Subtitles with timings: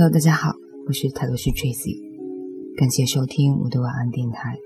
[0.00, 0.54] Hello，大家好，
[0.86, 1.98] 我是泰罗斯 Tracy，
[2.76, 4.56] 感谢收听我的晚安电台。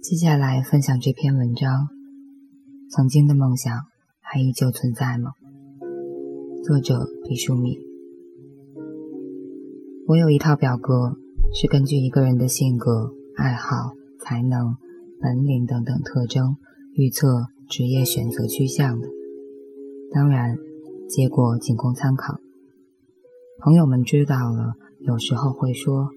[0.00, 1.88] 接下来分享这篇文章：
[2.88, 3.78] 曾经的梦想
[4.22, 5.32] 还依旧存在吗？
[6.64, 7.78] 作者毕淑敏。
[10.06, 11.18] 我有一套表格，
[11.52, 14.76] 是根据一个人的性格、爱好、才能、
[15.20, 16.56] 本领等等特征
[16.94, 19.06] 预测职业选择趋向的。
[20.10, 20.56] 当然，
[21.06, 22.38] 结果仅供参考。
[23.64, 26.08] 朋友们知道了，有时候会说：“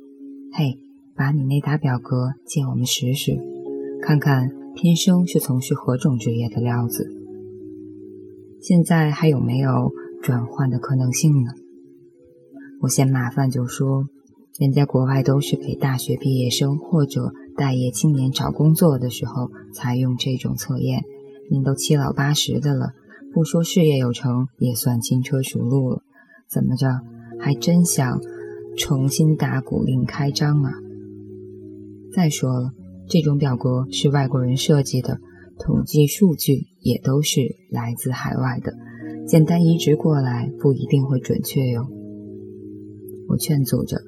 [0.58, 0.80] 嘿，
[1.16, 3.38] 把你那沓表格借我们使使，
[4.02, 7.08] 看看天生是从事何种职业的料子。
[8.60, 9.92] 现在还有没有
[10.24, 11.52] 转换的可能性呢？”
[12.82, 14.08] 我嫌麻烦就说
[14.58, 21.04] ：“人家国外都是给大学毕业生或者待业青年找工作的时候才用这种测验，
[21.52, 22.94] 您都七老八十的了，
[23.36, 26.02] 不说事业有成，也算轻车熟路了，
[26.50, 27.02] 怎么着？”
[27.40, 28.20] 还真想
[28.78, 30.72] 重新打鼓令开张啊！
[32.14, 32.72] 再说了，
[33.08, 35.20] 这种表格是外国人设计的，
[35.60, 38.74] 统计数据也都是来自海外的，
[39.28, 41.88] 简单移植过来不一定会准确哟。
[43.28, 44.02] 我劝阻着，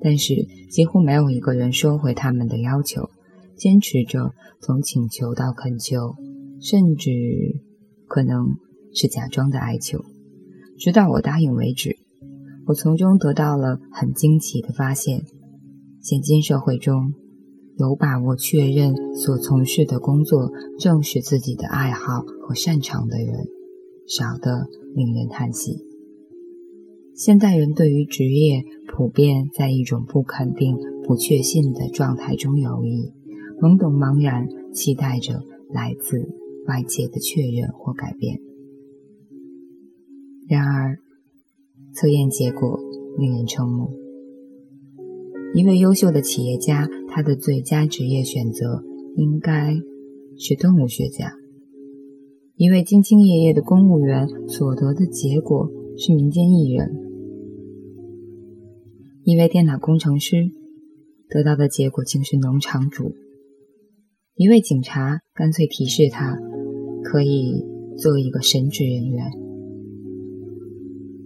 [0.00, 0.34] 但是
[0.70, 3.10] 几乎没有一个人收回他们的要求，
[3.56, 6.14] 坚持着从请求到恳求，
[6.60, 7.10] 甚至
[8.06, 8.56] 可能
[8.94, 10.04] 是假装的哀求，
[10.78, 11.96] 直到我答应为止。
[12.66, 15.24] 我从中得到了很惊奇的发现：
[16.00, 17.14] 现今社会中，
[17.76, 23.46] 有把握确认所从事的工作正是自己的爱好和擅长的人，
[24.06, 25.84] 少得令人叹息。
[27.14, 33.12] 现代人对于职业普遍在一种不肯定、不确信的状态中游弋，
[33.60, 36.28] 懵懂茫然，期待着来自
[36.66, 38.38] 外界的确认或改变。
[40.48, 40.98] 然而，
[41.92, 42.78] 测验结果
[43.18, 43.90] 令人瞠目。
[45.54, 48.82] 一位优秀的企业家，他的最佳职业选择
[49.16, 49.74] 应该
[50.38, 51.26] 是动物学家；
[52.54, 56.86] 一位兢兢业业的公务员所得的结果是民间艺人；
[59.24, 60.36] 一位电脑工程师
[61.28, 63.12] 得到的结果竟是农场主；
[64.36, 66.38] 一位警察干脆提示他
[67.02, 67.64] 可以
[67.98, 69.49] 做一个神职人员。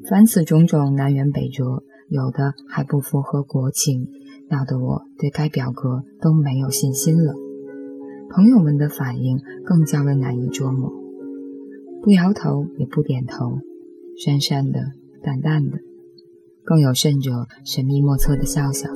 [0.08, 4.06] 凡此种种南辕北辙，有的还不符合国情，
[4.50, 7.34] 闹得我对该表格都没有信心了。
[8.28, 10.92] 朋友们的反应更加为难以捉摸，
[12.02, 13.60] 不摇头也不点头，
[14.18, 14.92] 讪讪的、
[15.22, 15.78] 淡淡的，
[16.64, 18.90] 更有甚者神秘莫测的笑笑，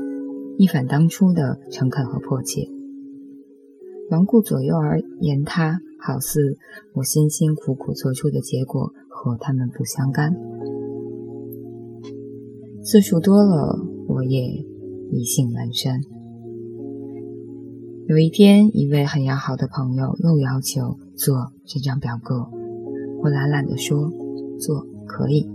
[0.58, 2.68] 一反当初的诚恳和迫切。
[4.10, 6.58] 环顾左右而言他，好似
[6.92, 10.34] 我辛辛苦苦做出的结果和他们不相干。
[12.82, 14.64] 次数多了，我也
[15.10, 16.00] 意兴阑珊。
[18.06, 22.48] 有一天，一位很要好的朋友又要求做这张表格，
[23.22, 24.10] 我懒懒地说
[24.58, 25.46] ：“做可以，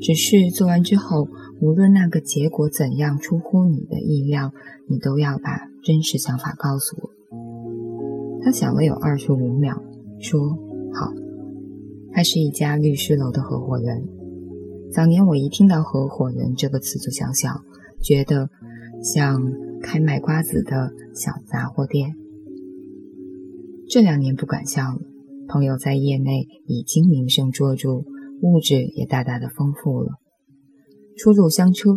[0.00, 1.28] 只是做完之后，
[1.60, 4.52] 无论那个结果怎样出乎你的意料，
[4.88, 7.10] 你都要把真实想法告诉我。”
[8.42, 9.80] 他想了有二十五秒，
[10.18, 10.58] 说
[10.92, 11.12] ：“好。”
[12.12, 14.02] 他是一家律师楼的合伙人。
[14.92, 17.62] 早年我一听到“合伙人”这个词就想笑，
[18.02, 18.50] 觉得
[19.04, 19.40] 像
[19.80, 22.16] 开卖瓜子的小杂货店。
[23.88, 24.98] 这两年不敢笑了，
[25.48, 28.04] 朋友在业内已经名声卓著，
[28.42, 30.14] 物质也大大的丰富了。
[31.16, 31.96] 出入香车，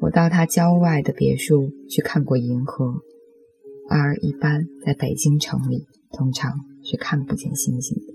[0.00, 2.96] 我到他郊外的别墅去看过银河，
[3.88, 6.52] 而一般在北京城里，通常
[6.82, 8.11] 是看不见星星的。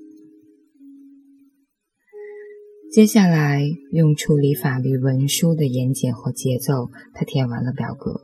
[2.89, 8.21] 接下来，用处理法律文书的严谨和节奏，他填完了表格。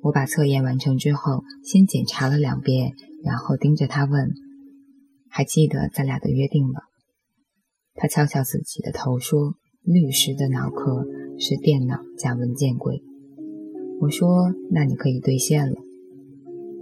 [0.00, 2.92] 我把测验完成之后，先检查了两遍，
[3.24, 4.30] 然后盯着他问
[5.28, 6.80] ：“还记得咱俩的约定吗？”
[7.94, 11.04] 他敲敲自己的头说：“律师的脑壳
[11.38, 13.02] 是电脑加文件柜。”
[14.00, 15.76] 我说：“那你可以兑现了。”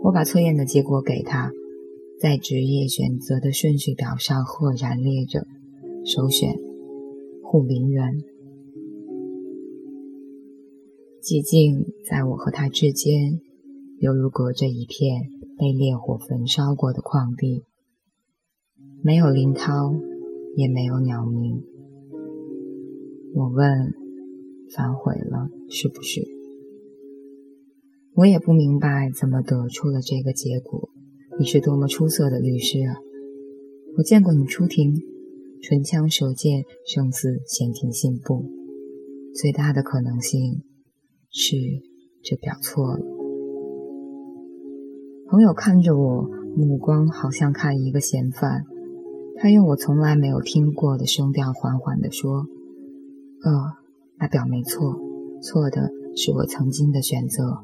[0.05, 1.51] 我把测验的结果给他，
[2.21, 5.47] 在职业选择的顺序表上赫然列着：
[6.05, 6.55] 首选。
[7.53, 8.03] 护林员，
[11.21, 13.43] 寂静在我和他之间，
[13.99, 15.29] 犹如隔着一片
[15.59, 17.65] 被烈火焚烧过的旷地，
[19.03, 19.93] 没有林涛，
[20.57, 21.63] 也没有鸟鸣。
[23.35, 23.93] 我问
[24.75, 26.23] ：“反悔了是不是？”
[28.17, 30.89] 我也不明白怎么得出了这个结果。
[31.39, 32.97] 你是多么出色的律师啊！
[33.99, 35.12] 我见过你出庭。
[35.63, 38.51] 唇枪舌剑，胜似闲庭信步。
[39.33, 40.65] 最大的可能性
[41.31, 41.57] 是
[42.21, 43.01] 这表错了。
[45.31, 48.65] 朋友看着我，目光好像看一个嫌犯。
[49.37, 52.45] 他用我从来没有听过的声调，缓缓地说
[53.45, 53.51] ：“呃，
[54.19, 54.99] 那表没错，
[55.41, 57.63] 错的是我曾经的选择。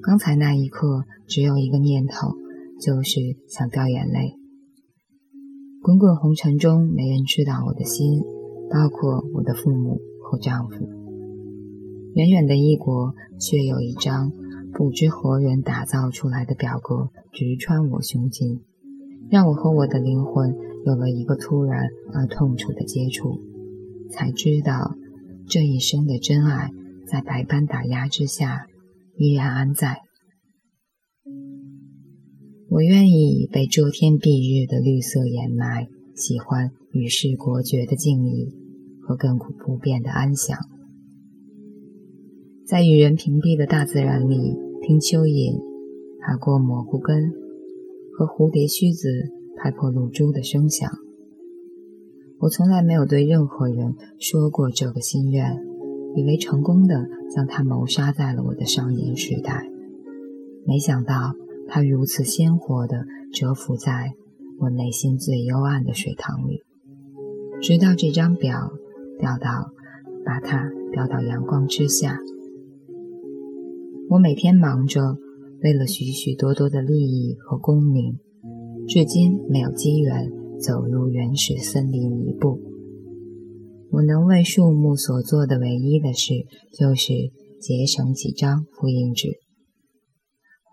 [0.00, 2.36] 刚才那一刻，只有一个念头，
[2.80, 4.36] 就是想掉眼泪。
[5.82, 8.22] 滚滚红尘中，没人知道我的心，
[8.70, 10.88] 包括我的父母和丈夫。
[12.14, 14.32] 远远的异国，却有一张。”
[14.74, 18.62] 不知何人打造出来的表格直穿我胸襟，
[19.28, 20.56] 让我和我的灵魂
[20.86, 23.38] 有了一个突然而痛楚的接触，
[24.10, 24.94] 才知道
[25.46, 26.70] 这一生的真爱
[27.06, 28.66] 在百般打压之下
[29.18, 30.00] 依然安在。
[32.72, 38.50] 我愿意被遮天蔽日的绿色掩埋，喜欢与世隔绝的静谧
[39.02, 40.56] 和亘古不变的安详。
[42.64, 45.60] 在与人屏蔽的大自然里，听蚯蚓
[46.22, 47.30] 爬过蘑菇根
[48.16, 49.06] 和蝴蝶须子
[49.58, 50.90] 拍破露珠的声响。
[52.38, 55.58] 我从来没有对任何人说过这个心愿，
[56.16, 57.04] 以为成功的
[57.34, 59.68] 将它谋杀在了我的少年时代。
[60.66, 61.34] 没想到
[61.68, 64.12] 它如此鲜活地蛰伏在
[64.60, 66.62] 我内心最幽暗的水塘里，
[67.60, 68.70] 直到这张表
[69.18, 69.72] 掉到，
[70.24, 72.18] 把它掉到阳光之下。
[74.10, 75.16] 我每天忙着，
[75.62, 78.18] 为了许许多多的利益和功名，
[78.86, 80.30] 至今没有机缘
[80.60, 82.60] 走入原始森林一步。
[83.90, 86.34] 我能为树木所做的唯一的事，
[86.72, 87.12] 就是
[87.60, 89.28] 节省几张复印纸。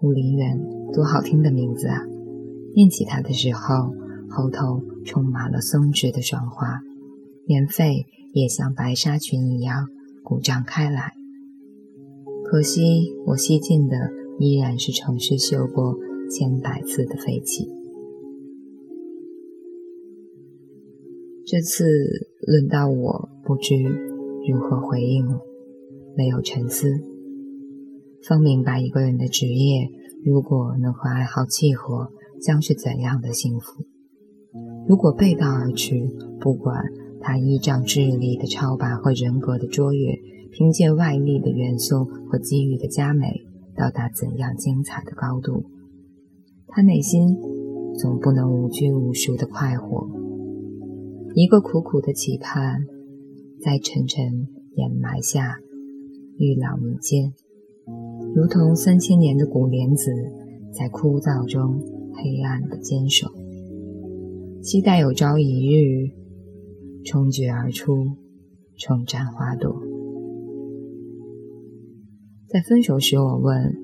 [0.01, 0.57] 护林员，
[0.93, 2.07] 多好听的名字啊！
[2.73, 3.93] 念起它的时候，
[4.29, 6.79] 喉头充满了松弛的爽滑，
[7.45, 9.89] 连肺也像白纱裙一样
[10.23, 11.15] 鼓胀开来。
[12.45, 15.97] 可惜，我吸进的依然是城市嗅过
[16.31, 17.67] 千百次的废气。
[21.45, 21.83] 这次
[22.47, 23.75] 轮到我，不知
[24.49, 25.41] 如何回应了。
[26.15, 26.87] 没有沉思，
[28.27, 29.89] 方明白一个人的职业
[30.25, 32.11] 如果能和爱好契合，
[32.41, 33.85] 将是怎样的幸福。
[34.87, 35.93] 如果背道而驰，
[36.39, 36.83] 不管
[37.21, 40.19] 他依仗智力的超拔和人格的卓越。
[40.51, 43.45] 凭借外力的元素和机遇的佳美，
[43.77, 45.63] 到达怎样精彩的高度？
[46.67, 47.37] 他内心
[47.99, 50.09] 总不能无拘无束的快活。
[51.35, 52.87] 一个苦苦的期盼，
[53.61, 55.59] 在沉沉掩埋下
[56.39, 57.31] 愈老弥坚，
[58.35, 60.11] 如同三千年的古莲子，
[60.71, 61.81] 在枯燥中
[62.13, 63.27] 黑暗的坚守，
[64.61, 66.11] 期待有朝一日
[67.03, 68.05] 冲决而出，
[68.77, 69.81] 重绽花朵。
[72.47, 73.75] 在分手时，我问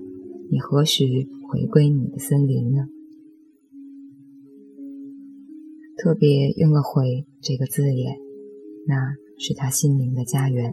[0.51, 1.03] 你何时
[1.49, 2.87] 回归你的森林呢？
[5.97, 8.15] 特别用了“回”这个字眼，
[8.87, 10.71] 那是他心灵的家园。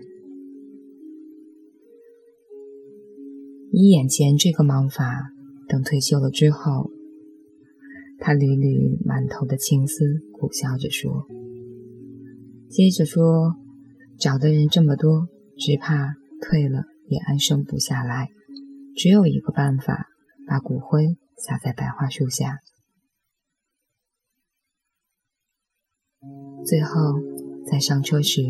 [3.73, 5.33] 以眼前这个忙法，
[5.67, 6.91] 等退休了之后，
[8.19, 11.27] 他缕缕满头的青丝，苦笑着说
[12.71, 13.57] ：“接着说，
[14.19, 15.27] 找的人这么多，
[15.57, 18.31] 只怕退了。”也安生不下来，
[18.97, 20.07] 只有一个办法，
[20.47, 22.61] 把骨灰撒在白桦树下。
[26.65, 27.21] 最后，
[27.71, 28.41] 在上车时，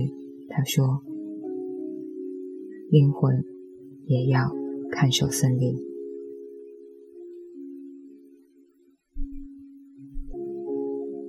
[0.49, 1.02] 他说
[2.88, 3.43] ：“灵魂
[4.07, 4.55] 也要
[4.92, 5.75] 看守森林。”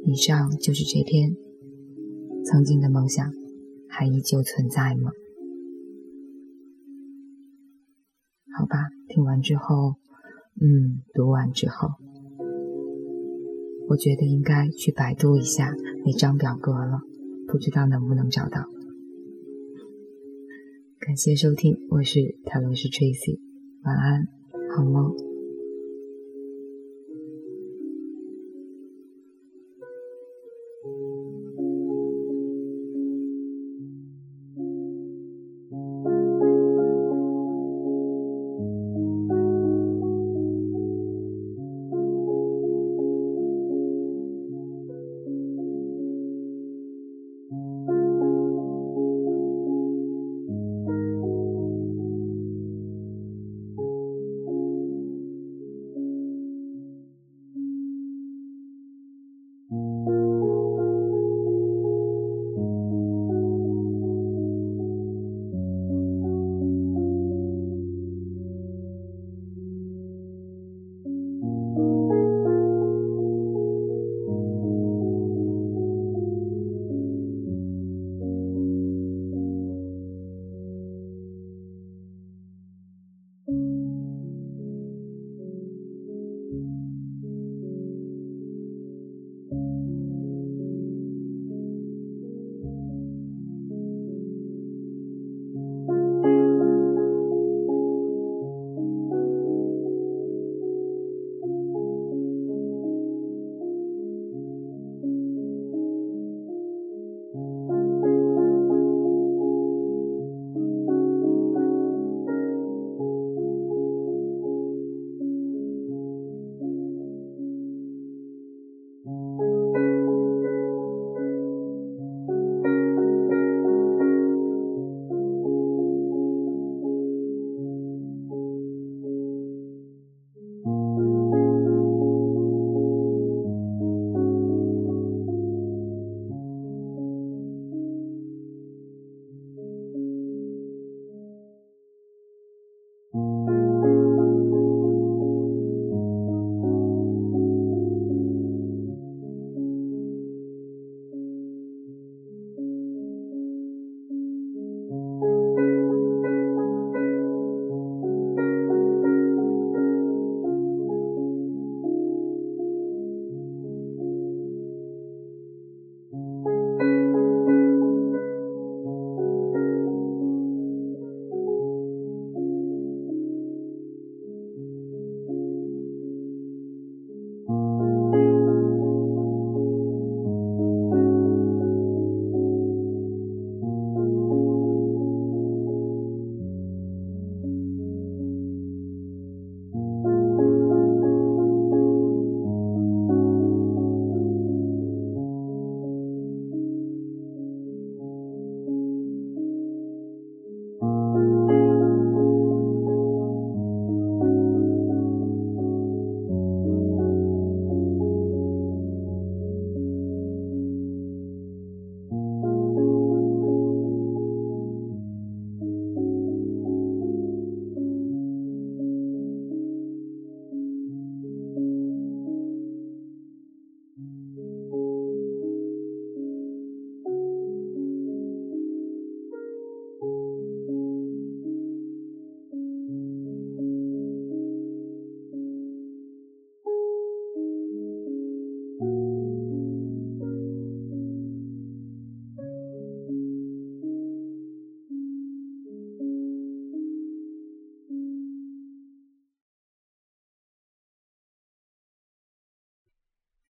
[0.06, 1.36] 以上就是这篇。
[2.46, 3.32] 曾经的梦想，
[3.88, 5.12] 还依旧存在吗？
[8.56, 9.96] 好吧，听完之后，
[10.62, 11.88] 嗯，读完之后，
[13.88, 15.74] 我觉得应该去百度一下
[16.06, 17.00] 那张表格了，
[17.48, 18.68] 不知道能不能找到。
[21.00, 23.40] 感谢收听，我是泰罗斯 Tracy，
[23.84, 24.28] 晚安，
[24.76, 25.33] 好梦。